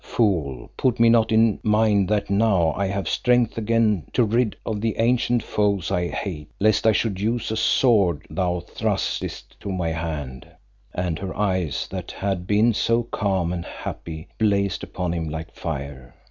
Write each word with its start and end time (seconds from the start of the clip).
Fool, 0.03 0.71
put 0.77 0.99
me 0.99 1.09
not 1.09 1.31
in 1.31 1.59
mind 1.61 2.09
that 2.09 2.27
now 2.27 2.71
I 2.71 2.87
have 2.87 3.07
strength 3.07 3.55
again 3.55 4.07
to 4.13 4.23
rid 4.23 4.53
me 4.53 4.57
of 4.65 4.81
the 4.81 4.97
ancient 4.97 5.43
foes 5.43 5.91
I 5.91 6.07
hate, 6.07 6.49
lest 6.59 6.87
I 6.87 6.91
should 6.91 7.21
use 7.21 7.51
a 7.51 7.55
sword 7.55 8.25
thou 8.27 8.61
thrustest 8.61 9.59
to 9.59 9.71
my 9.71 9.89
hand," 9.89 10.47
and 10.95 11.19
her 11.19 11.37
eyes 11.37 11.87
that 11.91 12.09
had 12.13 12.47
been 12.47 12.73
so 12.73 13.03
calm 13.03 13.53
and 13.53 13.63
happy, 13.63 14.27
blazed 14.39 14.83
upon 14.83 15.13
him 15.13 15.29
like 15.29 15.51
fire. 15.53 16.15